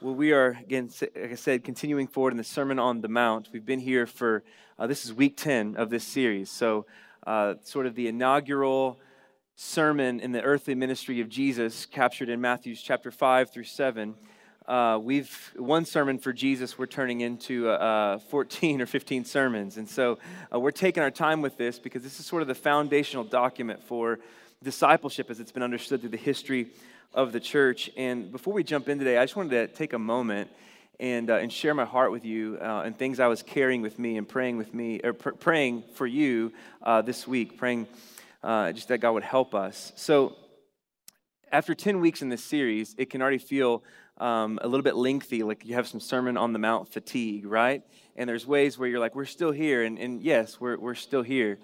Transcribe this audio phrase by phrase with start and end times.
[0.00, 3.48] Well, we are, again, like I said, continuing forward in the Sermon on the Mount.
[3.52, 4.44] We've been here for,
[4.78, 6.52] uh, this is week 10 of this series.
[6.52, 6.86] So,
[7.26, 9.00] uh, sort of the inaugural
[9.56, 14.14] sermon in the earthly ministry of Jesus, captured in Matthew's chapter 5 through 7.
[14.68, 19.78] Uh, we've, one sermon for Jesus, we're turning into uh, 14 or 15 sermons.
[19.78, 20.20] And so,
[20.54, 23.82] uh, we're taking our time with this because this is sort of the foundational document
[23.82, 24.20] for
[24.62, 26.68] discipleship as it's been understood through the history
[27.14, 27.90] of the church.
[27.96, 30.50] And before we jump in today, I just wanted to take a moment
[31.00, 33.98] and, uh, and share my heart with you uh, and things I was carrying with
[33.98, 37.86] me and praying with me, or pr- praying for you uh, this week, praying
[38.42, 39.92] uh, just that God would help us.
[39.96, 40.36] So,
[41.50, 43.82] after 10 weeks in this series, it can already feel
[44.18, 47.82] um, a little bit lengthy, like you have some Sermon on the Mount fatigue, right?
[48.16, 49.82] And there's ways where you're like, we're still here.
[49.84, 51.58] And, and yes, we're, we're still here.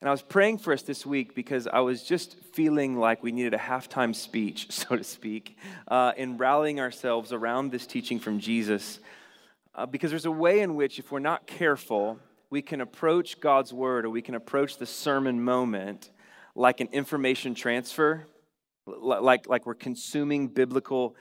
[0.00, 3.32] And I was praying for us this week because I was just feeling like we
[3.32, 5.56] needed a halftime speech, so to speak,
[5.88, 9.00] uh, in rallying ourselves around this teaching from Jesus.
[9.74, 12.18] Uh, because there's a way in which, if we're not careful,
[12.50, 16.10] we can approach God's word or we can approach the sermon moment
[16.54, 18.26] like an information transfer,
[18.86, 21.16] like, like we're consuming biblical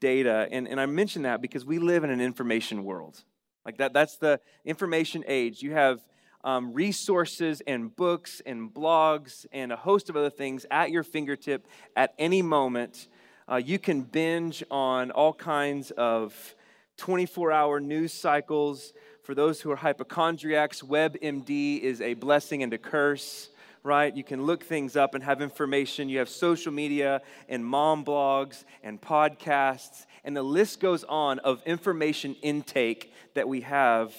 [0.00, 0.48] data.
[0.50, 3.22] And, and I mention that because we live in an information world.
[3.64, 5.62] Like that, that's the information age.
[5.62, 6.00] You have
[6.44, 11.66] um, resources and books and blogs and a host of other things at your fingertip
[11.96, 13.08] at any moment.
[13.50, 16.54] Uh, you can binge on all kinds of
[16.98, 18.92] 24 hour news cycles.
[19.22, 23.48] For those who are hypochondriacs, WebMD is a blessing and a curse
[23.84, 24.16] right?
[24.16, 26.08] You can look things up and have information.
[26.08, 27.20] You have social media
[27.50, 33.60] and mom blogs and podcasts, and the list goes on of information intake that we
[33.60, 34.14] have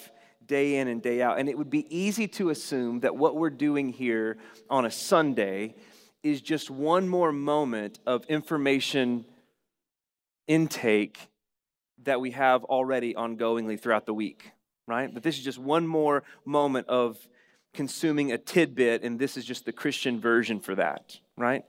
[0.48, 1.40] day in and day out.
[1.40, 4.38] And it would be easy to assume that what we're doing here
[4.70, 5.76] on a Sunday
[6.24, 9.26] is just one more moment of information
[10.48, 11.30] intake
[12.04, 14.52] that we have already ongoingly throughout the week,
[14.88, 15.14] right?
[15.14, 17.18] But this is just one more moment of
[17.74, 21.64] consuming a tidbit, and this is just the Christian version for that, right?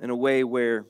[0.00, 0.86] In a way where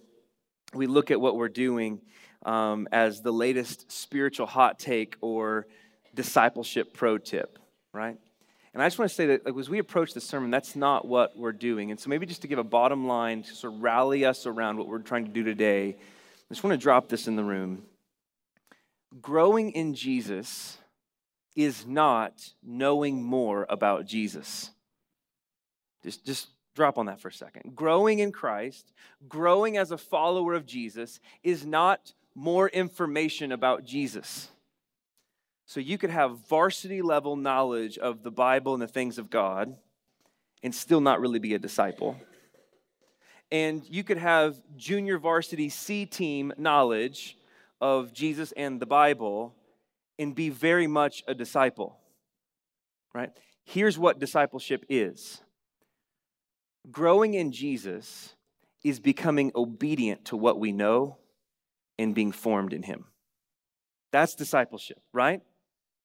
[0.75, 2.01] we look at what we're doing
[2.45, 5.67] um, as the latest spiritual hot take or
[6.15, 7.59] discipleship pro tip,
[7.93, 8.17] right?
[8.73, 11.07] And I just want to say that like, as we approach the sermon, that's not
[11.07, 11.91] what we're doing.
[11.91, 14.79] And so maybe just to give a bottom line to sort of rally us around
[14.79, 17.83] what we're trying to do today, I just want to drop this in the room.
[19.21, 20.79] Growing in Jesus
[21.57, 24.71] is not knowing more about Jesus.
[26.05, 27.75] Just, just drop on that for a second.
[27.75, 28.93] Growing in Christ,
[29.29, 34.49] growing as a follower of Jesus, is not more information about Jesus.
[35.71, 39.77] So you could have varsity level knowledge of the Bible and the things of God
[40.65, 42.21] and still not really be a disciple.
[43.53, 47.39] And you could have junior varsity C team knowledge
[47.81, 49.55] of Jesus and the Bible
[50.19, 51.97] and be very much a disciple.
[53.15, 53.31] Right?
[53.63, 55.41] Here's what discipleship is
[56.91, 58.35] growing in Jesus
[58.83, 61.19] is becoming obedient to what we know
[61.97, 63.05] and being formed in Him.
[64.11, 65.43] That's discipleship, right?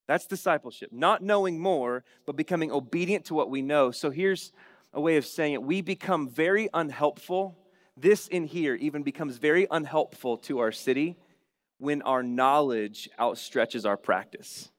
[0.08, 0.92] That's discipleship.
[0.92, 3.92] Not knowing more, but becoming obedient to what we know.
[3.92, 4.52] So here's
[4.94, 7.58] a way of saying it we become very unhelpful.
[7.98, 11.18] This in here even becomes very unhelpful to our city
[11.78, 14.72] when our knowledge outstretches our practice.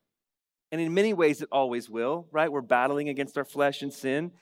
[0.72, 2.50] And in many ways, it always will, right?
[2.50, 4.32] We're battling against our flesh and sin.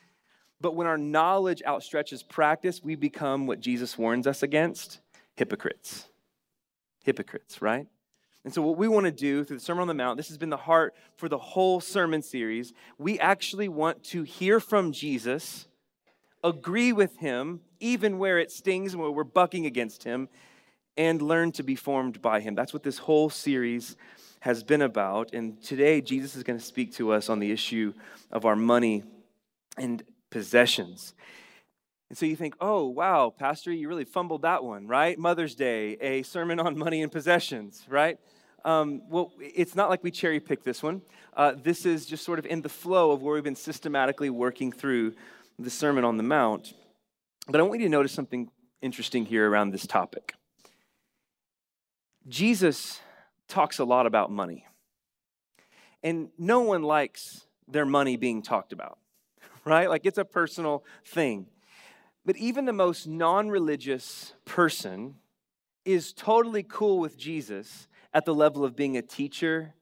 [0.61, 5.01] But when our knowledge outstretches practice, we become what Jesus warns us against
[5.37, 6.07] hypocrites.
[7.05, 7.87] Hypocrites, right?
[8.45, 10.37] And so, what we want to do through the Sermon on the Mount, this has
[10.37, 12.75] been the heart for the whole sermon series.
[12.99, 15.67] We actually want to hear from Jesus,
[16.43, 20.29] agree with him, even where it stings and where we're bucking against him,
[20.97, 22.55] and learn to be formed by him.
[22.55, 23.97] That's what this whole series
[24.41, 25.33] has been about.
[25.33, 27.95] And today, Jesus is going to speak to us on the issue
[28.31, 29.05] of our money
[29.79, 31.15] and possessions.
[32.15, 35.19] And so you think, oh, wow, Pastor, you really fumbled that one, right?
[35.19, 38.21] Mother's Day, a sermon on money and possessions, right?
[38.65, 41.03] Um, well, it's not like we cherry picked this one.
[41.37, 44.71] Uh, this is just sort of in the flow of where we've been systematically working
[44.71, 45.15] through
[45.59, 46.73] the Sermon on the Mount.
[47.49, 48.49] But I want you to notice something
[48.81, 50.35] interesting here around this topic.
[52.29, 53.01] Jesus
[53.49, 54.69] talks a lot about money,
[56.05, 58.99] and no one likes their money being talked about,
[59.65, 59.91] right?
[59.91, 61.49] Like it's a personal thing.
[62.25, 65.17] But even the most non religious person
[65.85, 69.75] is totally cool with Jesus at the level of being a teacher,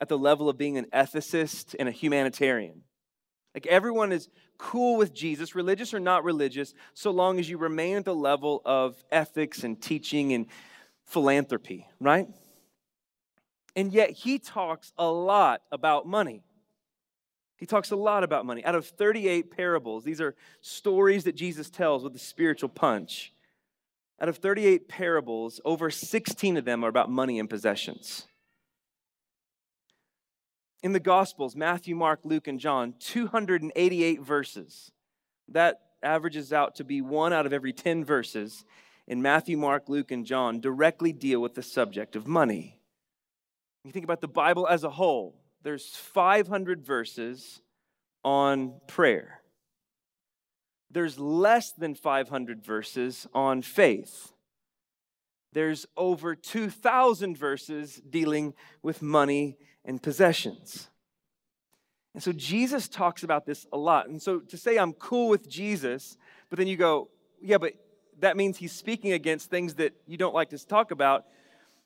[0.00, 2.82] at the level of being an ethicist and a humanitarian.
[3.54, 4.28] Like everyone is
[4.58, 8.60] cool with Jesus, religious or not religious, so long as you remain at the level
[8.64, 10.46] of ethics and teaching and
[11.06, 12.28] philanthropy, right?
[13.74, 16.42] And yet he talks a lot about money.
[17.56, 18.64] He talks a lot about money.
[18.64, 23.32] Out of 38 parables, these are stories that Jesus tells with a spiritual punch.
[24.20, 28.26] Out of 38 parables, over 16 of them are about money and possessions.
[30.82, 34.92] In the Gospels, Matthew, Mark, Luke, and John, 288 verses.
[35.48, 38.64] That averages out to be one out of every 10 verses
[39.06, 42.78] in Matthew, Mark, Luke, and John directly deal with the subject of money.
[43.84, 45.36] You think about the Bible as a whole,
[45.66, 47.60] there's 500 verses
[48.22, 49.40] on prayer.
[50.92, 54.32] There's less than 500 verses on faith.
[55.52, 60.88] There's over 2,000 verses dealing with money and possessions.
[62.14, 64.08] And so Jesus talks about this a lot.
[64.08, 66.16] And so to say I'm cool with Jesus,
[66.48, 67.08] but then you go,
[67.42, 67.72] yeah, but
[68.20, 71.24] that means he's speaking against things that you don't like to talk about.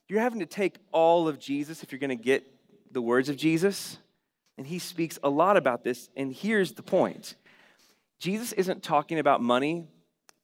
[0.06, 2.44] You're having to take all of Jesus if you're going to get
[2.90, 3.98] the words of Jesus.
[4.58, 6.08] And he speaks a lot about this.
[6.16, 7.34] And here's the point
[8.18, 9.88] Jesus isn't talking about money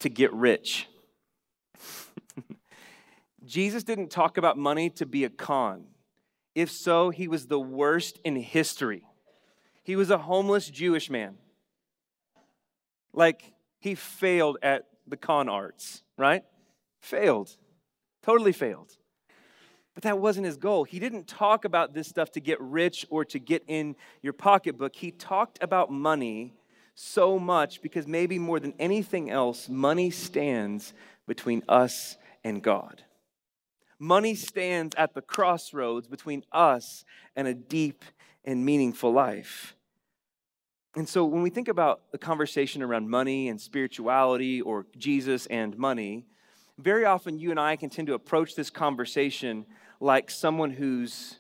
[0.01, 0.89] to get rich.
[3.45, 5.85] Jesus didn't talk about money to be a con.
[6.55, 9.03] If so, he was the worst in history.
[9.83, 11.37] He was a homeless Jewish man.
[13.13, 16.45] Like, he failed at the con arts, right?
[17.01, 17.51] Failed.
[18.23, 18.97] Totally failed.
[19.97, 20.85] But that wasn't his goal.
[20.85, 24.95] He didn't talk about this stuff to get rich or to get in your pocketbook.
[24.95, 26.53] He talked about money
[26.95, 30.93] so much because maybe more than anything else, money stands
[31.27, 33.05] between us and God.
[33.99, 38.05] Money stands at the crossroads between us and a deep
[38.45, 39.75] and meaningful life.
[40.95, 45.79] And so when we think about the conversation around money and spirituality or Jesus and
[45.79, 46.27] money,
[46.79, 49.65] very often you and I can tend to approach this conversation
[50.01, 51.39] like someone who's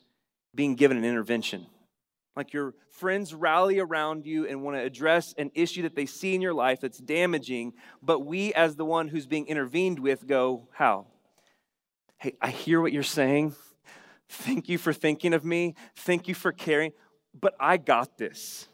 [0.54, 1.66] being given an intervention.
[2.34, 6.34] Like your friends rally around you and want to address an issue that they see
[6.34, 7.72] in your life that's damaging,
[8.02, 11.06] but we, as the one who's being intervened with, go, How?
[12.18, 13.54] Hey, I hear what you're saying.
[14.28, 15.74] Thank you for thinking of me.
[15.96, 16.92] Thank you for caring,
[17.38, 18.68] but I got this.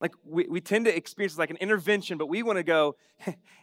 [0.00, 2.96] Like we, we tend to experience like an intervention, but we want to go,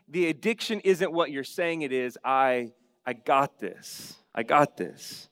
[0.08, 2.18] the addiction isn't what you're saying it is.
[2.24, 2.72] I
[3.06, 4.19] I got this.
[4.34, 5.30] I got this.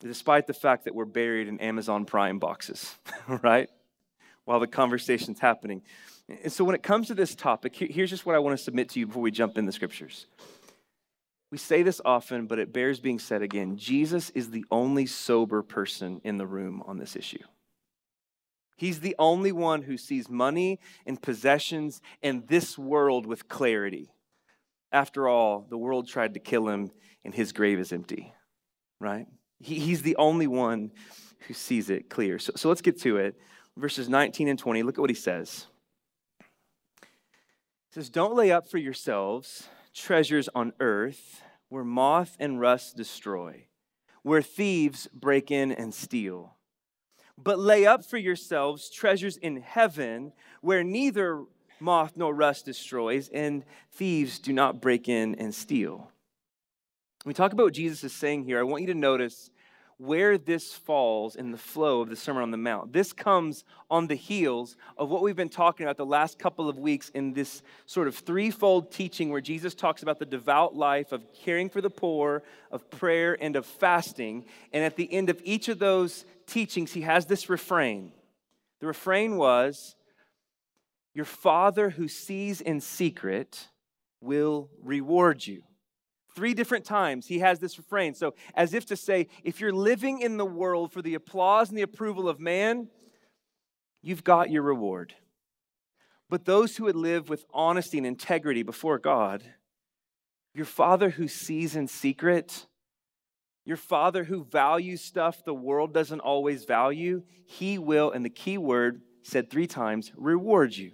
[0.00, 2.96] Despite the fact that we're buried in Amazon Prime boxes,
[3.42, 3.68] right?
[4.44, 5.82] While the conversation's happening.
[6.28, 8.90] And so when it comes to this topic, here's just what I want to submit
[8.90, 10.26] to you before we jump in the scriptures.
[11.50, 13.76] We say this often, but it bears being said again.
[13.76, 17.42] Jesus is the only sober person in the room on this issue.
[18.76, 24.10] He's the only one who sees money and possessions and this world with clarity.
[24.96, 26.90] After all, the world tried to kill him
[27.22, 28.32] and his grave is empty,
[28.98, 29.26] right?
[29.60, 30.90] He, he's the only one
[31.40, 32.38] who sees it clear.
[32.38, 33.38] So, so let's get to it.
[33.76, 35.66] Verses 19 and 20, look at what he says.
[36.40, 37.06] He
[37.90, 43.66] says, Don't lay up for yourselves treasures on earth where moth and rust destroy,
[44.22, 46.56] where thieves break in and steal
[47.38, 50.32] but lay up for yourselves treasures in heaven
[50.62, 51.44] where neither
[51.80, 56.10] moth nor rust destroys and thieves do not break in and steal.
[57.22, 59.50] When we talk about what Jesus is saying here, I want you to notice
[59.98, 62.92] where this falls in the flow of the Sermon on the Mount.
[62.92, 66.78] This comes on the heels of what we've been talking about the last couple of
[66.78, 71.24] weeks in this sort of threefold teaching where Jesus talks about the devout life of
[71.32, 74.44] caring for the poor, of prayer, and of fasting.
[74.72, 78.12] And at the end of each of those teachings, he has this refrain.
[78.80, 79.96] The refrain was,
[81.16, 83.68] Your Father who sees in secret
[84.20, 85.62] will reward you.
[86.34, 88.12] Three different times he has this refrain.
[88.12, 91.78] So, as if to say, if you're living in the world for the applause and
[91.78, 92.88] the approval of man,
[94.02, 95.14] you've got your reward.
[96.28, 99.42] But those who would live with honesty and integrity before God,
[100.52, 102.66] your Father who sees in secret,
[103.64, 108.58] your Father who values stuff the world doesn't always value, he will, and the key
[108.58, 110.92] word said three times, reward you.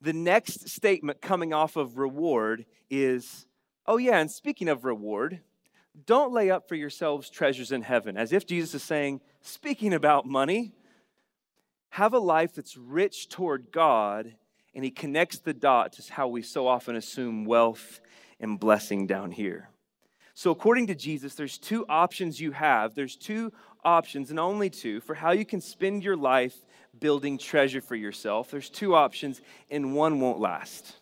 [0.00, 3.46] The next statement coming off of reward is
[3.88, 5.40] Oh, yeah, and speaking of reward,
[6.04, 10.26] don't lay up for yourselves treasures in heaven, as if Jesus is saying, speaking about
[10.26, 10.74] money,
[11.90, 14.34] have a life that's rich toward God,
[14.74, 18.00] and he connects the dots to how we so often assume wealth
[18.40, 19.70] and blessing down here.
[20.34, 22.94] So, according to Jesus, there's two options you have.
[22.94, 23.52] There's two
[23.84, 26.56] options, and only two, for how you can spend your life
[27.00, 28.50] building treasure for yourself.
[28.50, 30.96] There's two options, and one won't last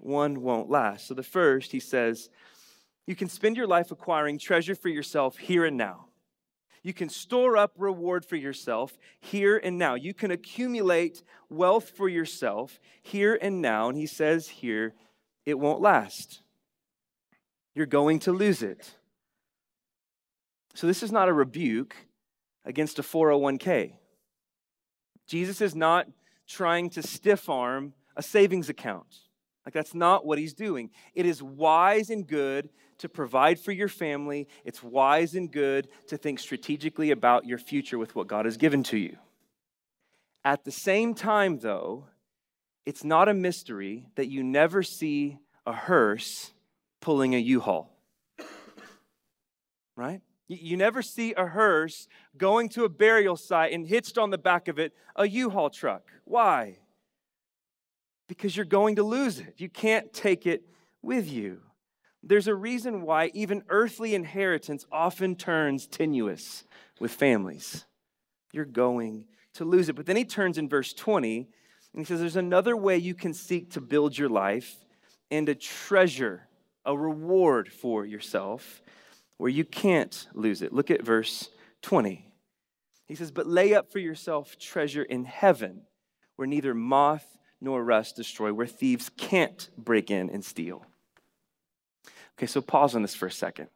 [0.00, 1.06] one won't last.
[1.06, 2.30] So the first, he says,
[3.06, 6.06] You can spend your life acquiring treasure for yourself here and now.
[6.82, 9.94] You can store up reward for yourself here and now.
[9.96, 13.90] You can accumulate wealth for yourself here and now.
[13.90, 14.94] And he says here,
[15.44, 16.42] it won't last.
[17.74, 18.94] You're going to lose it.
[20.74, 21.94] So, this is not a rebuke
[22.64, 23.94] against a 401k.
[25.30, 26.08] Jesus is not
[26.48, 29.06] trying to stiff arm a savings account.
[29.64, 30.90] Like, that's not what he's doing.
[31.14, 32.68] It is wise and good
[32.98, 37.96] to provide for your family, it's wise and good to think strategically about your future
[37.96, 39.16] with what God has given to you.
[40.44, 42.06] At the same time, though,
[42.84, 46.50] it's not a mystery that you never see a hearse
[47.00, 47.96] pulling a U Haul.
[49.96, 50.22] Right?
[50.52, 54.66] You never see a hearse going to a burial site and hitched on the back
[54.66, 56.02] of it a U Haul truck.
[56.24, 56.78] Why?
[58.26, 59.54] Because you're going to lose it.
[59.58, 60.64] You can't take it
[61.02, 61.60] with you.
[62.22, 66.64] There's a reason why even earthly inheritance often turns tenuous
[66.98, 67.86] with families.
[68.52, 69.94] You're going to lose it.
[69.94, 71.48] But then he turns in verse 20
[71.92, 74.84] and he says, There's another way you can seek to build your life
[75.30, 76.48] and a treasure,
[76.84, 78.82] a reward for yourself
[79.40, 80.70] where you can't lose it.
[80.70, 81.48] Look at verse
[81.80, 82.26] 20.
[83.06, 85.82] He says, But lay up for yourself treasure in heaven
[86.36, 87.26] where neither moth
[87.58, 90.84] nor rust destroy, where thieves can't break in and steal.
[92.36, 93.68] Okay, so pause on this for a second.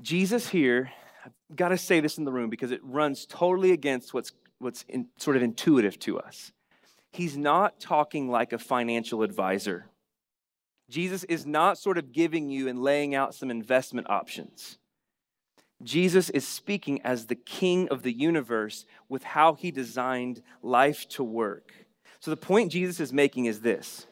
[0.00, 0.92] Jesus here,
[1.24, 4.84] I've got to say this in the room because it runs totally against what's, what's
[4.88, 6.52] in, sort of intuitive to us.
[7.10, 9.86] He's not talking like a financial advisor.
[10.92, 14.76] Jesus is not sort of giving you and laying out some investment options.
[15.82, 21.24] Jesus is speaking as the king of the universe with how he designed life to
[21.24, 21.72] work.
[22.20, 24.06] So, the point Jesus is making is this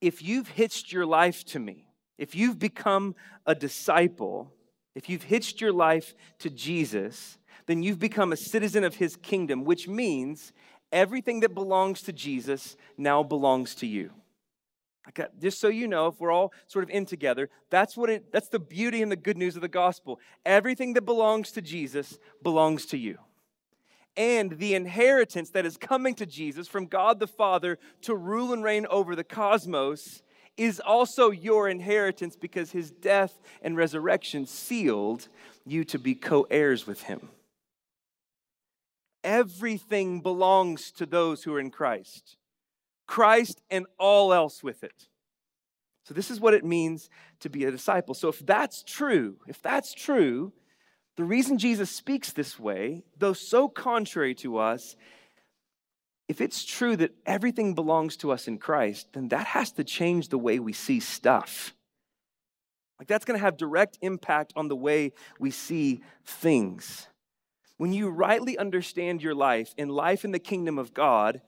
[0.00, 4.50] if you've hitched your life to me, if you've become a disciple,
[4.94, 7.36] if you've hitched your life to Jesus,
[7.66, 10.54] then you've become a citizen of his kingdom, which means
[10.90, 14.10] everything that belongs to Jesus now belongs to you.
[15.08, 18.32] Okay, just so you know, if we're all sort of in together, that's what it
[18.32, 20.18] that's the beauty and the good news of the gospel.
[20.46, 23.18] Everything that belongs to Jesus belongs to you.
[24.16, 28.62] And the inheritance that is coming to Jesus from God the Father to rule and
[28.62, 30.22] reign over the cosmos
[30.56, 35.28] is also your inheritance because his death and resurrection sealed
[35.66, 37.28] you to be co heirs with him.
[39.24, 42.36] Everything belongs to those who are in Christ.
[43.06, 45.08] Christ and all else with it.
[46.04, 47.08] So, this is what it means
[47.40, 48.14] to be a disciple.
[48.14, 50.52] So, if that's true, if that's true,
[51.16, 54.96] the reason Jesus speaks this way, though so contrary to us,
[56.28, 60.28] if it's true that everything belongs to us in Christ, then that has to change
[60.28, 61.74] the way we see stuff.
[62.98, 67.08] Like, that's going to have direct impact on the way we see things.
[67.76, 71.42] When you rightly understand your life in life in the kingdom of God,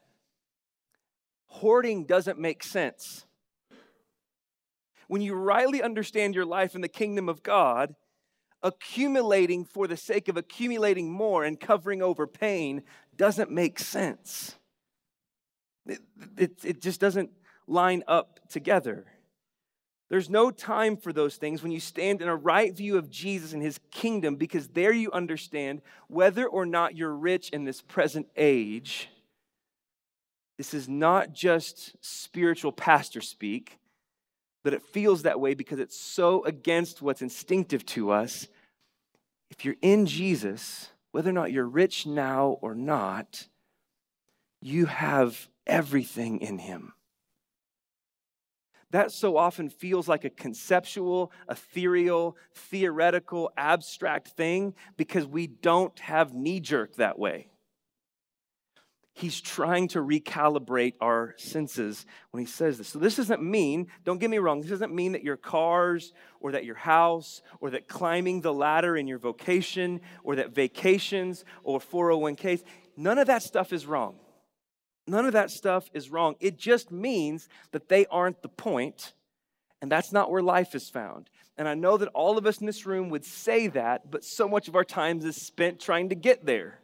[1.56, 3.26] hoarding doesn't make sense.
[5.08, 7.94] When you rightly understand your life in the kingdom of God,
[8.62, 12.82] accumulating for the sake of accumulating more and covering over pain
[13.16, 14.56] doesn't make sense.
[15.86, 16.00] It,
[16.36, 17.30] it, it, just doesn't
[17.68, 19.06] line up together.
[20.08, 23.52] There's no time for those things when you stand in a right view of Jesus
[23.52, 28.26] and his kingdom because there you understand whether or not you're rich in this present
[28.36, 29.08] age
[30.58, 33.78] this is not just spiritual pastor speak,
[34.64, 38.48] but it feels that way because it's so against what's instinctive to us.
[39.50, 43.46] If you're in Jesus, whether or not you're rich now or not,
[44.62, 46.94] you have everything in Him.
[48.92, 56.34] That so often feels like a conceptual, ethereal, theoretical, abstract thing because we don't have
[56.34, 57.50] knee jerk that way
[59.16, 62.88] he's trying to recalibrate our senses when he says this.
[62.88, 66.52] So, this doesn't mean, don't get me wrong, this doesn't mean that your cars or
[66.52, 71.80] that your house or that climbing the ladder in your vocation or that vacations or
[71.80, 72.62] 401ks,
[72.96, 74.16] none of that stuff is wrong.
[75.06, 76.34] None of that stuff is wrong.
[76.38, 79.14] It just means that they aren't the point,
[79.80, 81.30] and that's not where life is found.
[81.56, 84.46] And I know that all of us in this room would say that, but so
[84.46, 86.80] much of our time is spent trying to get there,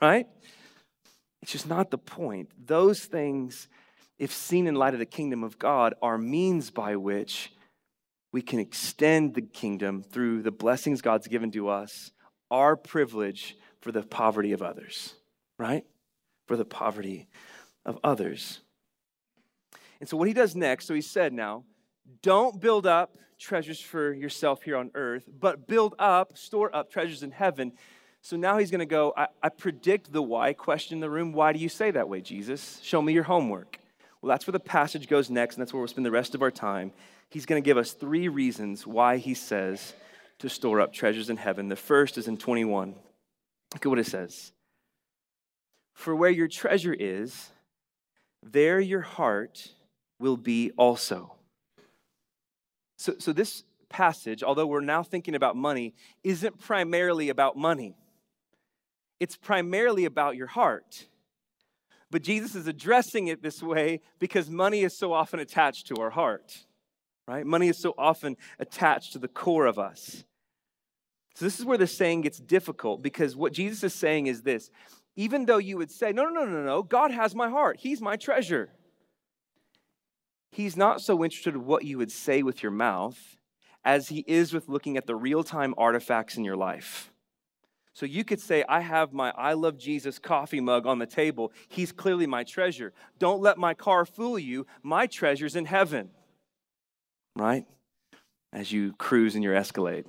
[0.00, 0.28] right?
[1.46, 2.50] It's just not the point.
[2.66, 3.68] Those things,
[4.18, 7.52] if seen in light of the kingdom of God, are means by which
[8.32, 12.10] we can extend the kingdom through the blessings God's given to us,
[12.50, 15.14] our privilege for the poverty of others,
[15.56, 15.84] right?
[16.48, 17.28] For the poverty
[17.84, 18.58] of others.
[20.00, 21.62] And so, what he does next, so he said now,
[22.22, 27.22] don't build up treasures for yourself here on earth, but build up, store up treasures
[27.22, 27.74] in heaven.
[28.26, 31.32] So now he's going to go, I, I, predict the why question in the room.
[31.32, 32.80] Why do you say that way, Jesus?
[32.82, 33.78] Show me your homework.
[34.20, 36.42] Well, that's where the passage goes next, and that's where we'll spend the rest of
[36.42, 36.90] our time.
[37.30, 39.94] He's going to give us three reasons why he says
[40.40, 41.68] to store up treasures in heaven.
[41.68, 42.96] The first is in 21.
[43.74, 44.50] Look at what it says.
[45.94, 47.50] For where your treasure is,
[48.42, 49.68] there your heart
[50.18, 51.32] will be also.
[52.98, 57.94] So, so this passage, although we're now thinking about money, isn't primarily about money.
[59.18, 61.06] It's primarily about your heart.
[62.10, 66.10] But Jesus is addressing it this way because money is so often attached to our
[66.10, 66.64] heart,
[67.26, 67.44] right?
[67.44, 70.24] Money is so often attached to the core of us.
[71.34, 74.70] So, this is where the saying gets difficult because what Jesus is saying is this
[75.16, 78.00] even though you would say, no, no, no, no, no, God has my heart, He's
[78.00, 78.70] my treasure.
[80.52, 83.36] He's not so interested in what you would say with your mouth
[83.84, 87.12] as He is with looking at the real time artifacts in your life.
[87.96, 91.50] So you could say, I have my I love Jesus coffee mug on the table.
[91.66, 92.92] He's clearly my treasure.
[93.18, 94.66] Don't let my car fool you.
[94.82, 96.10] My treasure's in heaven.
[97.34, 97.64] Right?
[98.52, 100.04] As you cruise in your Escalade.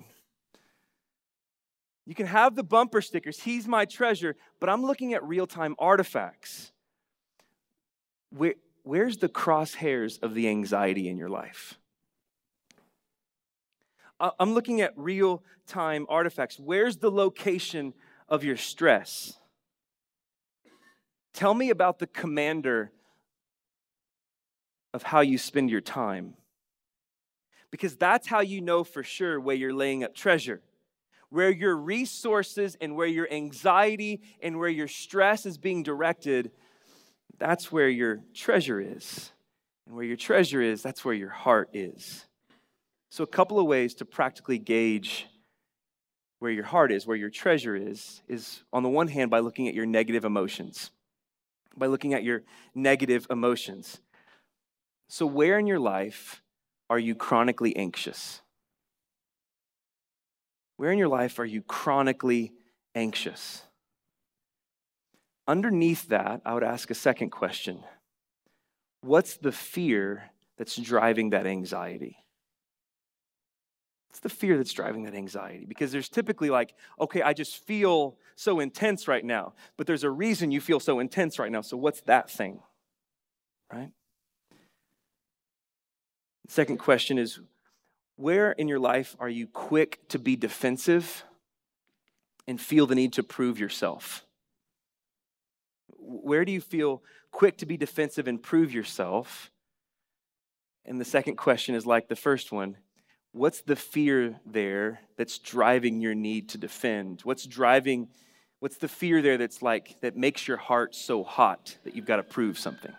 [2.05, 5.73] You can have the bumper stickers, he's my treasure, but I'm looking at real time
[5.79, 6.73] artifacts.
[8.31, 11.79] Where, where's the crosshairs of the anxiety in your life?
[14.19, 16.59] I'm looking at real time artifacts.
[16.59, 17.93] Where's the location
[18.27, 19.39] of your stress?
[21.33, 22.91] Tell me about the commander
[24.93, 26.33] of how you spend your time.
[27.69, 30.61] Because that's how you know for sure where you're laying up treasure
[31.29, 36.51] where your resources and where your anxiety and where your stress is being directed,
[37.37, 39.31] that's where your treasure is.
[39.85, 42.25] And where your treasure is, that's where your heart is.
[43.09, 45.27] So, a couple of ways to practically gauge
[46.39, 49.67] where your heart is, where your treasure is, is on the one hand by looking
[49.67, 50.91] at your negative emotions.
[51.75, 52.43] By looking at your
[52.75, 53.99] negative emotions.
[55.07, 56.41] So, where in your life
[56.89, 58.41] are you chronically anxious?
[60.75, 62.53] Where in your life are you chronically
[62.93, 63.63] anxious?
[65.47, 67.83] Underneath that, I would ask a second question
[69.01, 72.17] What's the fear that's driving that anxiety?
[74.17, 75.65] What's the fear that's driving that anxiety?
[75.67, 80.09] Because there's typically like, okay, I just feel so intense right now, but there's a
[80.09, 81.61] reason you feel so intense right now.
[81.61, 82.61] So what's that thing?
[83.71, 83.91] Right?
[86.47, 87.39] second question is
[88.15, 91.23] where in your life are you quick to be defensive
[92.47, 94.25] and feel the need to prove yourself?
[95.99, 99.51] Where do you feel quick to be defensive and prove yourself?
[100.85, 102.77] And the second question is like the first one
[103.31, 107.21] What's the fear there that's driving your need to defend?
[107.21, 108.07] What's driving,
[108.59, 112.17] what's the fear there that's like, that makes your heart so hot that you've got
[112.17, 112.93] to prove something?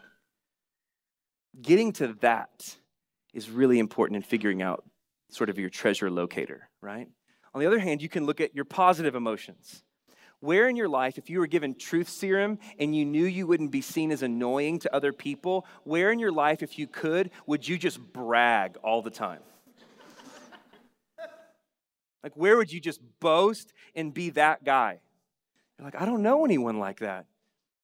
[1.61, 2.77] Getting to that
[3.35, 4.85] is really important in figuring out
[5.31, 7.09] sort of your treasure locator, right?
[7.55, 9.83] On the other hand, you can look at your positive emotions.
[10.41, 13.73] Where in your life, if you were given truth serum and you knew you wouldn't
[13.73, 17.67] be seen as annoying to other people, where in your life, if you could, would
[17.67, 19.41] you just brag all the time?
[22.23, 25.01] Like, where would you just boast and be that guy?
[25.79, 27.27] You're like, I don't know anyone like that.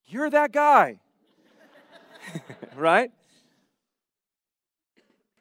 [0.07, 1.01] You're that guy.
[2.77, 3.11] right?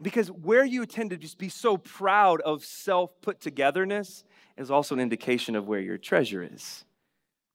[0.02, 4.24] Because where you tend to just be so proud of self put togetherness
[4.58, 6.86] is also an indication of where your treasure is.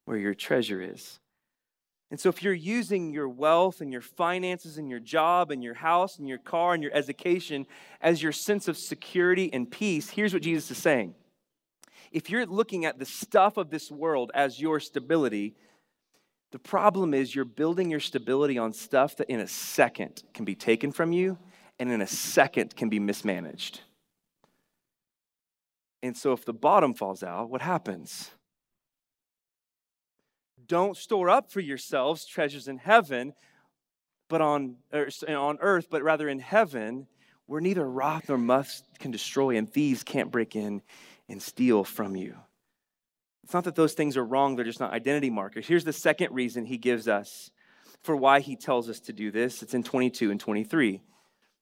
[0.07, 1.21] Where your treasure is.
[2.11, 5.75] And so, if you're using your wealth and your finances and your job and your
[5.75, 7.67] house and your car and your education
[8.01, 11.15] as your sense of security and peace, here's what Jesus is saying.
[12.13, 15.55] If you're looking at the stuff of this world as your stability,
[16.51, 20.55] the problem is you're building your stability on stuff that in a second can be
[20.55, 21.39] taken from you
[21.79, 23.81] and in a second can be mismanaged.
[26.03, 28.31] And so if the bottom falls out, what happens?
[30.67, 33.35] Don't store up for yourselves treasures in heaven,
[34.29, 37.07] but on, er, on earth, but rather in heaven,
[37.47, 40.83] where neither wrath nor rust can destroy, and thieves can't break in
[41.29, 42.37] and steal from you.
[43.45, 45.67] It's not that those things are wrong, they're just not identity markers.
[45.67, 47.51] Here's the second reason he gives us
[48.03, 49.63] for why he tells us to do this.
[49.63, 51.01] It's in 22 and 23.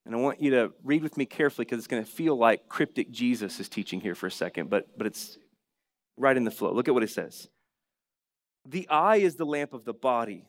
[0.04, 2.68] And I want you to read with me carefully because it's going to feel like
[2.68, 5.38] cryptic Jesus is teaching here for a second, but, but it's
[6.16, 6.72] right in the flow.
[6.72, 7.48] Look at what it says.
[8.64, 10.48] The eye is the lamp of the body.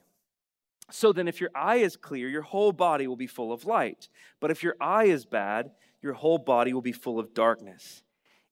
[0.90, 4.08] So then, if your eye is clear, your whole body will be full of light.
[4.40, 8.04] But if your eye is bad, your whole body will be full of darkness.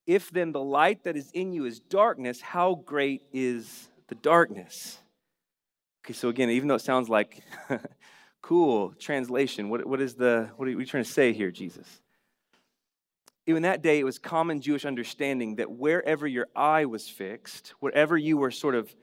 [0.05, 4.99] If then the light that is in you is darkness, how great is the darkness?
[6.05, 7.41] Okay, so again, even though it sounds like
[8.41, 11.87] cool translation, what, what is the what are you trying to say here, Jesus?
[13.47, 18.17] In that day, it was common Jewish understanding that wherever your eye was fixed, wherever
[18.17, 18.95] you were sort of,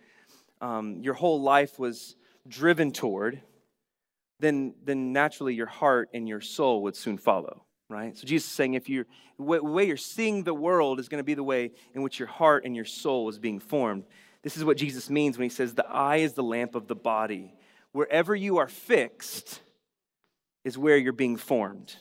[0.61, 2.17] um, your whole life was
[2.49, 3.41] driven toward,
[4.41, 8.17] then, then naturally your heart and your soul would soon follow right?
[8.17, 9.07] So Jesus is saying if you're,
[9.39, 12.29] the way you're seeing the world is going to be the way in which your
[12.29, 14.05] heart and your soul is being formed.
[14.43, 16.97] This is what Jesus means when he says the eye is the lamp of the
[16.97, 17.55] body.
[17.93, 19.61] Wherever you are fixed
[20.65, 21.95] is where you're being formed,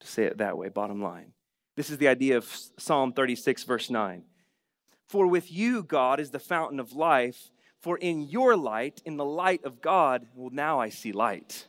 [0.00, 1.32] to say it that way, bottom line.
[1.76, 2.44] This is the idea of
[2.78, 4.24] Psalm 36, verse 9.
[5.06, 7.50] For with you, God is the fountain of life.
[7.80, 11.68] For in your light, in the light of God, well, now I see light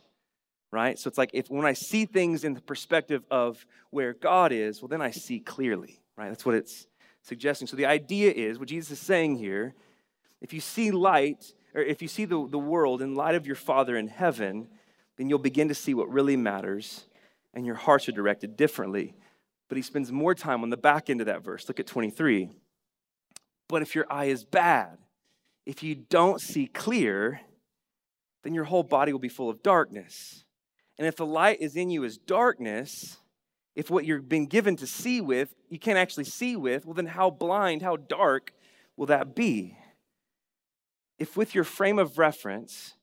[0.72, 0.98] right?
[0.98, 4.80] So it's like if when I see things in the perspective of where God is,
[4.80, 6.28] well, then I see clearly, right?
[6.28, 6.86] That's what it's
[7.22, 7.66] suggesting.
[7.66, 9.74] So the idea is what Jesus is saying here
[10.40, 13.56] if you see light, or if you see the, the world in light of your
[13.56, 14.68] Father in heaven,
[15.16, 17.06] then you'll begin to see what really matters,
[17.52, 19.14] and your hearts are directed differently.
[19.68, 21.68] But he spends more time on the back end of that verse.
[21.68, 22.50] Look at 23.
[23.68, 24.98] But if your eye is bad,
[25.66, 27.40] if you don't see clear,
[28.42, 30.44] then your whole body will be full of darkness.
[31.00, 33.16] And if the light is in you as darkness,
[33.74, 37.06] if what you've been given to see with, you can't actually see with, well, then
[37.06, 38.52] how blind, how dark
[38.98, 39.78] will that be?
[41.18, 42.96] If with your frame of reference,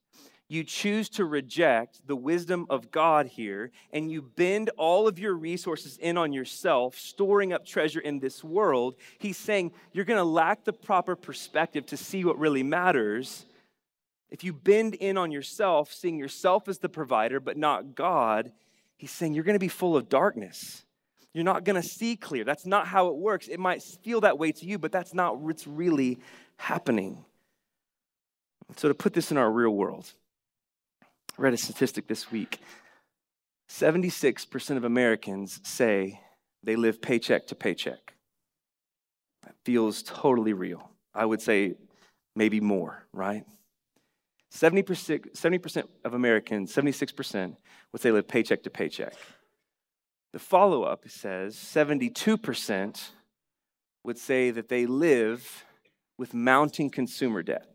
[0.47, 5.33] you choose to reject the wisdom of God here and you bend all of your
[5.33, 10.23] resources in on yourself, storing up treasure in this world, he's saying you're going to
[10.23, 13.47] lack the proper perspective to see what really matters
[14.29, 18.51] if you bend in on yourself, seeing yourself as the provider, but not God,
[18.97, 20.83] he's saying you're going to be full of darkness.
[21.33, 22.43] You're not going to see clear.
[22.43, 23.47] That's not how it works.
[23.47, 26.19] It might feel that way to you, but that's not what's really
[26.57, 27.23] happening.
[28.75, 30.11] So, to put this in our real world,
[31.01, 32.59] I read a statistic this week
[33.69, 36.19] 76% of Americans say
[36.63, 38.13] they live paycheck to paycheck.
[39.43, 40.89] That feels totally real.
[41.13, 41.75] I would say
[42.35, 43.45] maybe more, right?
[44.57, 47.55] 70%, 70% of Americans, 76%,
[47.91, 49.13] would say live paycheck to paycheck.
[50.33, 53.09] The follow up says 72%
[54.03, 55.65] would say that they live
[56.17, 57.67] with mounting consumer debt.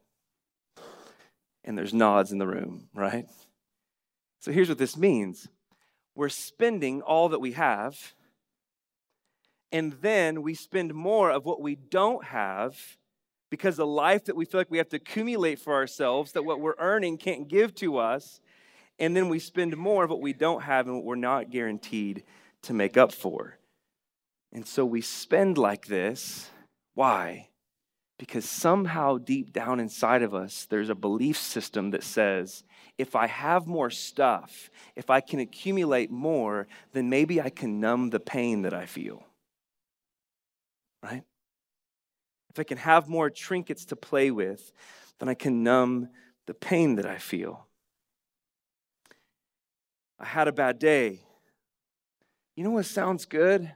[1.64, 3.26] And there's nods in the room, right?
[4.40, 5.48] So here's what this means
[6.16, 8.14] we're spending all that we have,
[9.70, 12.98] and then we spend more of what we don't have
[13.52, 16.58] because the life that we feel like we have to accumulate for ourselves, that what
[16.58, 18.40] we're earning can't give to us,
[18.98, 22.24] and then we spend more of what we don't have and what we're not guaranteed
[22.62, 23.58] to make up for.
[24.54, 26.48] And so we spend like this.
[26.94, 27.50] Why?
[28.18, 32.64] Because somehow deep down inside of us, there's a belief system that says,
[32.96, 38.08] if I have more stuff, if I can accumulate more, then maybe I can numb
[38.08, 39.26] the pain that I feel.
[41.02, 41.24] Right?
[42.52, 44.72] If I can have more trinkets to play with,
[45.18, 46.10] then I can numb
[46.46, 47.66] the pain that I feel.
[50.20, 51.20] I had a bad day.
[52.54, 53.72] You know what sounds good?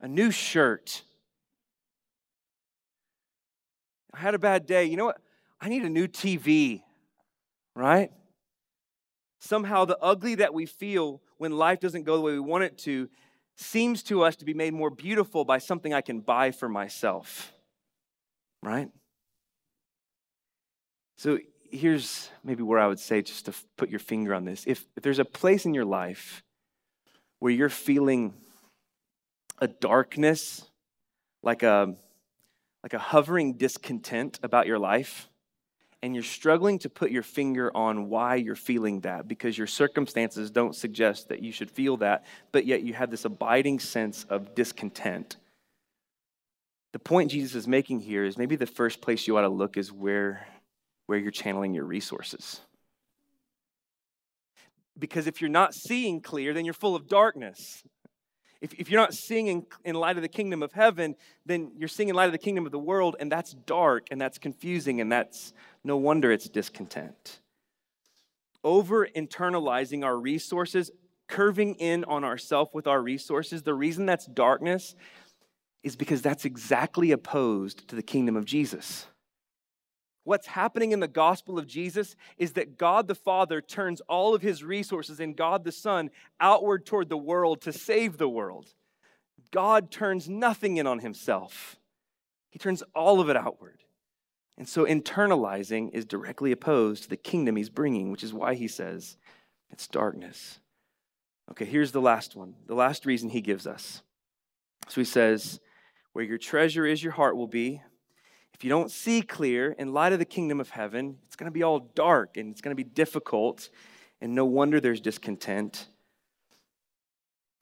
[0.00, 1.02] A new shirt.
[4.14, 4.84] I had a bad day.
[4.84, 5.18] You know what?
[5.60, 6.82] I need a new TV,
[7.74, 8.12] right?
[9.40, 12.78] Somehow, the ugly that we feel when life doesn't go the way we want it
[12.78, 13.08] to
[13.56, 17.51] seems to us to be made more beautiful by something I can buy for myself
[18.62, 18.88] right?
[21.16, 21.38] So
[21.70, 24.64] here's maybe where I would say, just to put your finger on this.
[24.66, 26.42] If, if there's a place in your life
[27.38, 28.34] where you're feeling
[29.58, 30.64] a darkness,
[31.42, 31.94] like a,
[32.82, 35.28] like a hovering discontent about your life,
[36.02, 40.50] and you're struggling to put your finger on why you're feeling that because your circumstances
[40.50, 44.54] don't suggest that you should feel that, but yet you have this abiding sense of
[44.54, 45.36] discontent
[46.92, 49.76] the point Jesus is making here is maybe the first place you ought to look
[49.76, 50.46] is where,
[51.06, 52.60] where you're channeling your resources.
[54.98, 57.82] Because if you're not seeing clear, then you're full of darkness.
[58.60, 61.88] If, if you're not seeing in, in light of the kingdom of heaven, then you're
[61.88, 65.00] seeing in light of the kingdom of the world, and that's dark and that's confusing,
[65.00, 67.40] and that's no wonder it's discontent.
[68.62, 70.90] Over internalizing our resources,
[71.26, 74.94] curving in on ourself with our resources, the reason that's darkness
[75.82, 79.06] is because that's exactly opposed to the kingdom of Jesus.
[80.24, 84.42] What's happening in the gospel of Jesus is that God the Father turns all of
[84.42, 88.68] his resources and God the Son outward toward the world to save the world.
[89.50, 91.76] God turns nothing in on himself,
[92.50, 93.78] he turns all of it outward.
[94.58, 98.68] And so internalizing is directly opposed to the kingdom he's bringing, which is why he
[98.68, 99.16] says
[99.70, 100.60] it's darkness.
[101.50, 104.02] Okay, here's the last one, the last reason he gives us.
[104.88, 105.58] So he says,
[106.12, 107.82] Where your treasure is, your heart will be.
[108.54, 111.52] If you don't see clear in light of the kingdom of heaven, it's going to
[111.52, 113.70] be all dark and it's going to be difficult.
[114.20, 115.88] And no wonder there's discontent.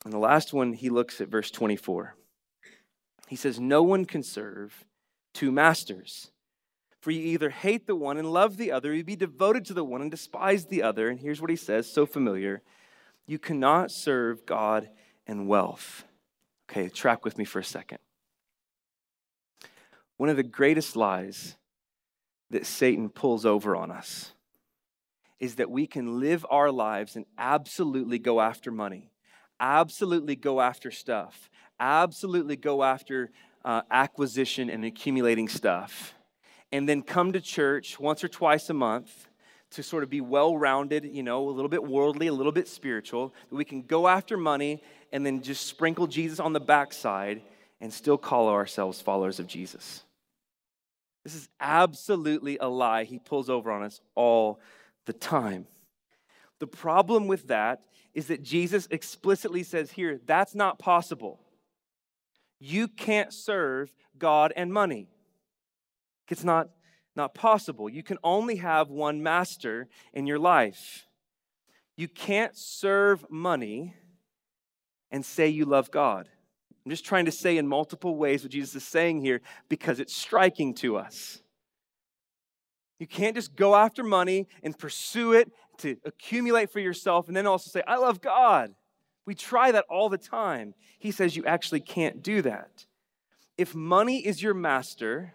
[0.03, 2.15] And the last one, he looks at verse 24.
[3.27, 4.85] He says, No one can serve
[5.33, 6.31] two masters.
[6.99, 9.83] For you either hate the one and love the other, you be devoted to the
[9.83, 11.09] one and despise the other.
[11.09, 12.61] And here's what he says, so familiar.
[13.25, 14.89] You cannot serve God
[15.25, 16.03] and wealth.
[16.69, 17.97] Okay, track with me for a second.
[20.21, 21.55] One of the greatest lies
[22.51, 24.33] that Satan pulls over on us
[25.39, 29.09] is that we can live our lives and absolutely go after money,
[29.59, 33.31] absolutely go after stuff, absolutely go after
[33.65, 36.13] uh, acquisition and accumulating stuff
[36.71, 39.27] and then come to church once or twice a month
[39.71, 42.67] to sort of be well rounded, you know, a little bit worldly, a little bit
[42.67, 43.33] spiritual.
[43.49, 47.41] We can go after money and then just sprinkle Jesus on the backside
[47.79, 50.03] and still call ourselves followers of Jesus.
[51.23, 54.59] This is absolutely a lie he pulls over on us all
[55.05, 55.67] the time.
[56.59, 57.81] The problem with that
[58.13, 61.39] is that Jesus explicitly says here that's not possible.
[62.59, 65.09] You can't serve God and money.
[66.29, 66.69] It's not,
[67.15, 67.89] not possible.
[67.89, 71.05] You can only have one master in your life.
[71.97, 73.95] You can't serve money
[75.11, 76.29] and say you love God.
[76.85, 80.15] I'm just trying to say in multiple ways what Jesus is saying here because it's
[80.15, 81.41] striking to us.
[82.99, 87.47] You can't just go after money and pursue it to accumulate for yourself and then
[87.47, 88.73] also say, I love God.
[89.25, 90.73] We try that all the time.
[90.99, 92.85] He says you actually can't do that.
[93.57, 95.33] If money is your master,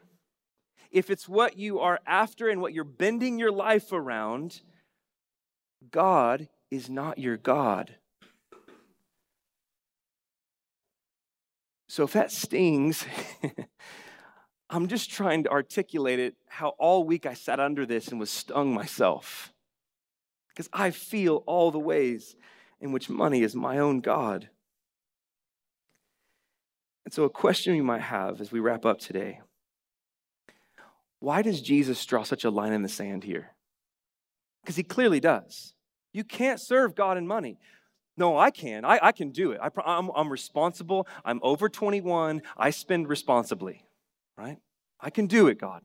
[0.90, 4.62] if it's what you are after and what you're bending your life around,
[5.90, 7.96] God is not your God.
[11.96, 13.06] So if that stings,
[14.70, 18.28] I'm just trying to articulate it how all week I sat under this and was
[18.28, 19.50] stung myself.
[20.50, 22.36] Because I feel all the ways
[22.82, 24.50] in which money is my own God.
[27.06, 29.40] And so, a question we might have as we wrap up today
[31.20, 33.54] why does Jesus draw such a line in the sand here?
[34.62, 35.72] Because he clearly does.
[36.12, 37.58] You can't serve God and money.
[38.16, 38.84] No, I can.
[38.84, 39.60] I, I can do it.
[39.62, 41.06] I, I'm, I'm responsible.
[41.24, 42.42] I'm over 21.
[42.56, 43.84] I spend responsibly,
[44.38, 44.58] right?
[45.00, 45.82] I can do it, God.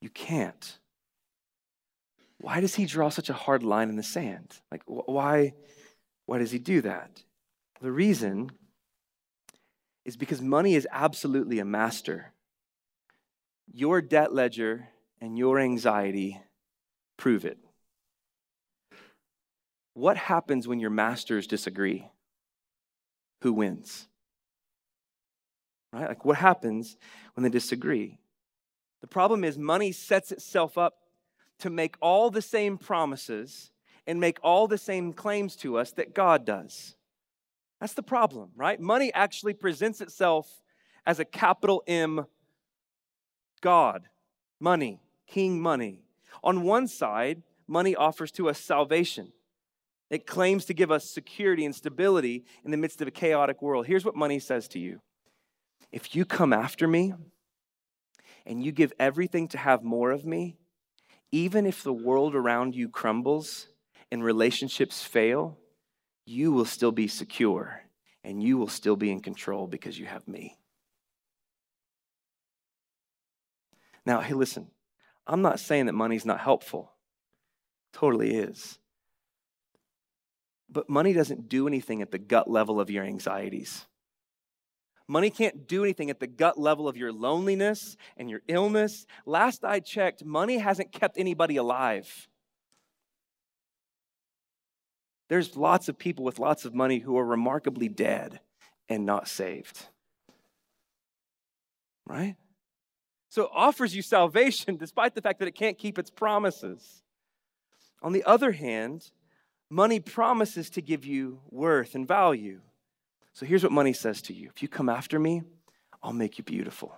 [0.00, 0.78] You can't.
[2.40, 4.56] Why does he draw such a hard line in the sand?
[4.70, 5.54] Like, why,
[6.26, 7.22] why does he do that?
[7.80, 8.50] The reason
[10.04, 12.32] is because money is absolutely a master
[13.72, 14.88] your debt ledger
[15.20, 16.40] and your anxiety
[17.16, 17.58] prove it.
[19.98, 22.08] What happens when your masters disagree?
[23.42, 24.06] Who wins?
[25.92, 26.10] Right?
[26.10, 26.96] Like, what happens
[27.34, 28.20] when they disagree?
[29.00, 30.98] The problem is, money sets itself up
[31.58, 33.72] to make all the same promises
[34.06, 36.94] and make all the same claims to us that God does.
[37.80, 38.78] That's the problem, right?
[38.78, 40.62] Money actually presents itself
[41.06, 42.24] as a capital M
[43.60, 44.08] God,
[44.60, 46.04] money, king money.
[46.44, 49.32] On one side, money offers to us salvation.
[50.10, 53.86] It claims to give us security and stability in the midst of a chaotic world.
[53.86, 55.00] Here's what money says to you
[55.92, 57.14] If you come after me
[58.46, 60.56] and you give everything to have more of me,
[61.30, 63.68] even if the world around you crumbles
[64.10, 65.58] and relationships fail,
[66.24, 67.82] you will still be secure
[68.24, 70.58] and you will still be in control because you have me.
[74.06, 74.68] Now, hey, listen,
[75.26, 76.92] I'm not saying that money's not helpful.
[77.92, 78.78] totally is.
[80.78, 83.84] But money doesn't do anything at the gut level of your anxieties.
[85.08, 89.04] Money can't do anything at the gut level of your loneliness and your illness.
[89.26, 92.28] Last I checked, money hasn't kept anybody alive.
[95.28, 98.38] There's lots of people with lots of money who are remarkably dead
[98.88, 99.84] and not saved.
[102.06, 102.36] Right?
[103.28, 107.02] So it offers you salvation despite the fact that it can't keep its promises.
[108.00, 109.10] On the other hand,
[109.70, 112.60] money promises to give you worth and value.
[113.32, 115.42] So here's what money says to you if you come after me,
[116.02, 116.94] I'll make you beautiful.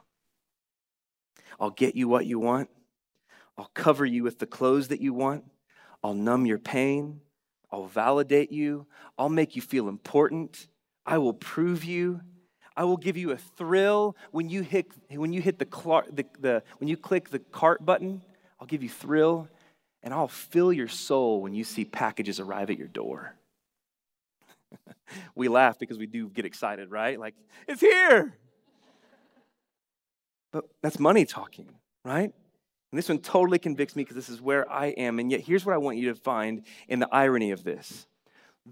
[1.58, 2.70] I'll get you what you want.
[3.58, 5.44] I'll cover you with the clothes that you want.
[6.02, 7.20] I'll numb your pain.
[7.70, 8.86] I'll validate you.
[9.18, 10.66] I'll make you feel important.
[11.04, 12.22] I will prove you.
[12.76, 15.66] I will give you a thrill when you hit, when you hit the,
[16.12, 18.22] the, the, when you click the cart button.
[18.58, 19.48] I'll give you thrill,
[20.02, 23.34] and I'll fill your soul when you see packages arrive at your door.
[25.34, 27.18] we laugh because we do get excited, right?
[27.18, 27.34] Like,
[27.68, 28.36] it's here.
[30.52, 32.32] But that's money talking, right?
[32.92, 35.18] And this one totally convicts me because this is where I am.
[35.18, 38.06] And yet, here's what I want you to find in the irony of this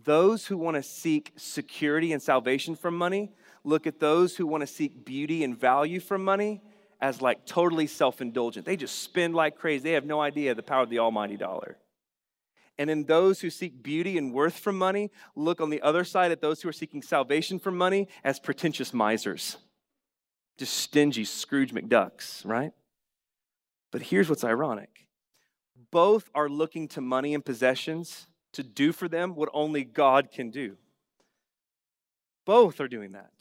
[0.04, 3.32] those who want to seek security and salvation from money
[3.64, 6.60] look at those who want to seek beauty and value from money
[7.00, 8.66] as like totally self indulgent.
[8.66, 9.84] They just spend like crazy.
[9.84, 11.78] They have no idea the power of the almighty dollar.
[12.78, 16.30] And then those who seek beauty and worth from money look on the other side
[16.30, 19.56] at those who are seeking salvation from money as pretentious misers,
[20.58, 22.72] just stingy Scrooge McDucks, right?
[23.90, 25.06] But here's what's ironic
[25.90, 30.50] both are looking to money and possessions to do for them what only God can
[30.50, 30.76] do.
[32.44, 33.32] Both are doing that.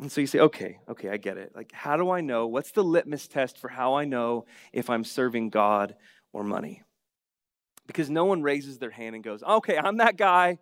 [0.00, 1.52] And so you say, okay, okay, I get it.
[1.54, 2.46] Like, how do I know?
[2.46, 5.94] What's the litmus test for how I know if I'm serving God
[6.32, 6.82] or money?
[7.86, 10.58] Because no one raises their hand and goes, okay, I'm that guy.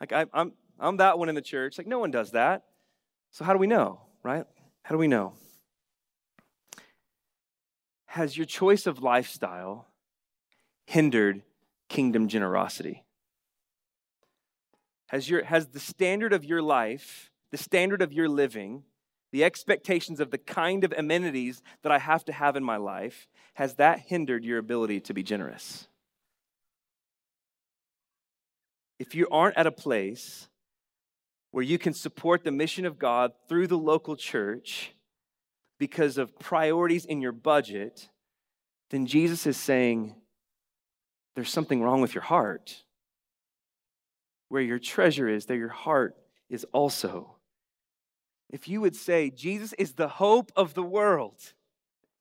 [0.00, 1.78] Like, I, I'm, I'm that one in the church.
[1.78, 2.64] Like, no one does that.
[3.30, 4.44] So, how do we know, right?
[4.82, 5.34] How do we know?
[8.06, 9.86] Has your choice of lifestyle
[10.86, 11.42] hindered
[11.88, 13.04] kingdom generosity?
[15.06, 18.84] Has, your, has the standard of your life, the standard of your living,
[19.32, 23.28] the expectations of the kind of amenities that I have to have in my life,
[23.54, 25.88] has that hindered your ability to be generous?
[28.98, 30.48] If you aren't at a place
[31.52, 34.92] where you can support the mission of God through the local church
[35.78, 38.08] because of priorities in your budget,
[38.90, 40.14] then Jesus is saying
[41.34, 42.84] there's something wrong with your heart.
[44.48, 46.16] Where your treasure is, there your heart
[46.48, 47.36] is also.
[48.50, 51.54] If you would say, Jesus is the hope of the world,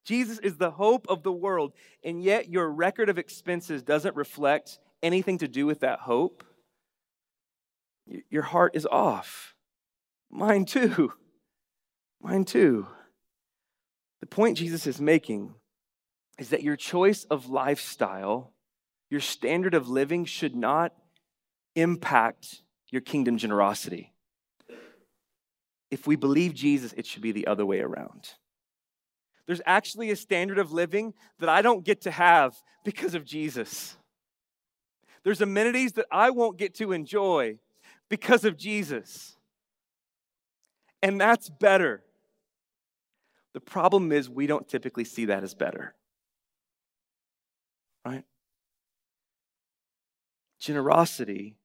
[0.06, 4.80] Jesus is the hope of the world, and yet your record of expenses doesn't reflect
[5.04, 6.44] anything to do with that hope,
[8.30, 9.56] your heart is off.
[10.32, 11.14] Mine too.
[12.22, 12.88] Mine too.
[14.20, 15.54] The point Jesus is making
[16.38, 18.54] is that your choice of lifestyle,
[19.10, 20.94] your standard of living should not
[21.76, 24.14] impact your kingdom generosity.
[25.92, 28.30] If we believe Jesus, it should be the other way around.
[29.48, 33.98] There's actually a standard of living that I don't get to have because of Jesus.
[35.24, 37.58] There's amenities that I won't get to enjoy
[38.10, 39.36] because of Jesus.
[41.02, 42.04] And that's better.
[43.54, 45.96] The problem is, we don't typically see that as better.
[48.06, 48.24] Right?
[50.60, 51.56] Generosity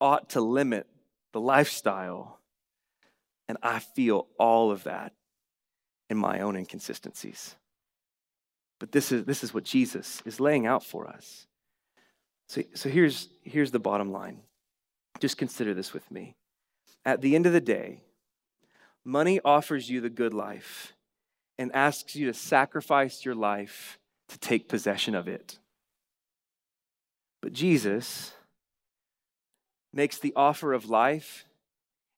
[0.00, 0.86] ought to limit
[1.32, 2.37] the lifestyle.
[3.48, 5.12] And I feel all of that
[6.10, 7.56] in my own inconsistencies.
[8.78, 11.46] But this is, this is what Jesus is laying out for us.
[12.48, 14.40] So, so here's, here's the bottom line.
[15.18, 16.36] Just consider this with me.
[17.04, 18.02] At the end of the day,
[19.04, 20.94] money offers you the good life
[21.58, 25.58] and asks you to sacrifice your life to take possession of it.
[27.40, 28.32] But Jesus
[29.92, 31.46] makes the offer of life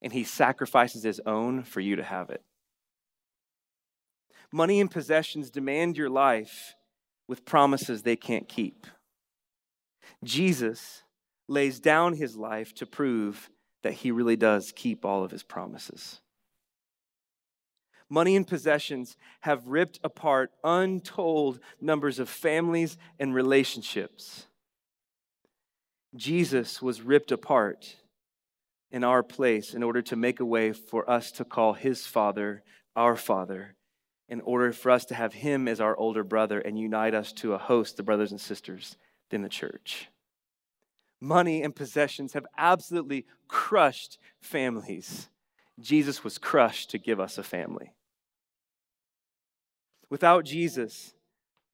[0.03, 2.43] and he sacrifices his own for you to have it.
[4.53, 6.75] Money and possessions demand your life
[7.29, 8.87] with promises they can't keep.
[10.25, 11.03] Jesus
[11.49, 13.51] lays down his life to prove
[13.83, 16.21] that he really does keep all of his promises.
[18.09, 24.47] Money and possessions have ripped apart untold numbers of families and relationships.
[26.17, 27.97] Jesus was ripped apart
[28.91, 32.63] in our place in order to make a way for us to call his Father
[32.97, 33.77] our Father,
[34.29, 37.55] in order for us to have him as our older brother and unite us to
[37.55, 38.97] a host of brothers and sisters
[39.31, 40.09] in the church.
[41.21, 45.29] Money and possessions have absolutely crushed families.
[45.79, 47.93] Jesus was crushed to give us a family.
[50.09, 51.15] Without Jesus,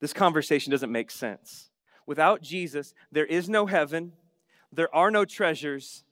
[0.01, 1.71] this conversation doesn't make sense.
[2.07, 4.13] Without Jesus, there is no heaven
[4.73, 6.05] there are no treasures,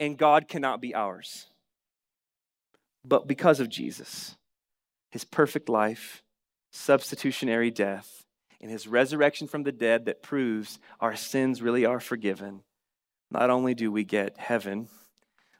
[0.00, 1.46] and God cannot be ours.
[3.04, 4.36] But because of Jesus,
[5.10, 6.22] his perfect life,
[6.72, 8.24] substitutionary death,
[8.60, 12.62] and his resurrection from the dead that proves our sins really are forgiven,
[13.30, 14.88] not only do we get heaven,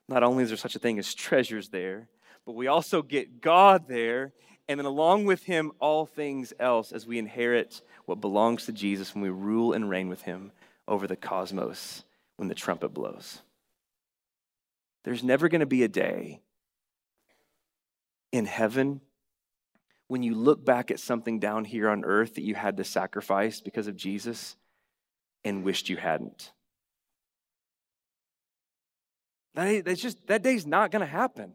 [0.09, 2.09] not only is there such a thing as treasures there,
[2.45, 4.33] but we also get God there,
[4.69, 9.15] and then along with him, all things else as we inherit what belongs to Jesus
[9.15, 10.53] when we rule and reign with him
[10.89, 12.05] over the cosmos
[12.37, 13.43] when the trumpet blows.
[15.05, 16.41] There's never going to be a day
[18.33, 19.01] in heaven
[20.09, 23.61] when you look back at something down here on earth that you had to sacrifice
[23.61, 24.57] because of Jesus
[25.45, 26.53] and wished you hadn't.
[29.55, 31.53] That, that's just, that day's not going to happen.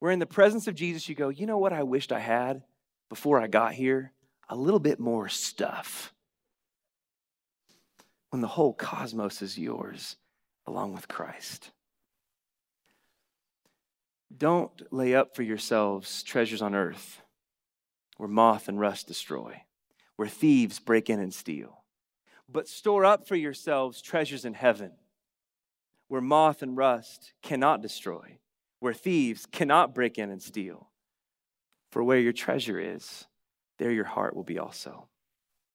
[0.00, 2.62] Where in the presence of Jesus, you go, you know what I wished I had
[3.08, 4.12] before I got here?
[4.48, 6.14] A little bit more stuff.
[8.30, 10.16] When the whole cosmos is yours
[10.68, 11.70] along with Christ.
[14.36, 17.22] Don't lay up for yourselves treasures on earth
[18.18, 19.62] where moth and rust destroy,
[20.16, 21.84] where thieves break in and steal.
[22.48, 24.92] But store up for yourselves treasures in heaven
[26.08, 28.38] where moth and rust cannot destroy,
[28.80, 30.88] where thieves cannot break in and steal.
[31.90, 33.26] For where your treasure is,
[33.78, 35.08] there your heart will be also.